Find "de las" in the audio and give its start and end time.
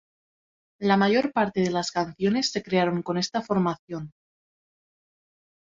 1.61-1.91